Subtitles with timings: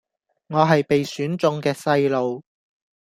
[0.47, 2.43] 我係被選中嘅細路⠀⠀